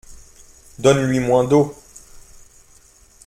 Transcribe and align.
Donne-lui 0.79 1.19
moins 1.19 1.43
d’eau. 1.43 1.75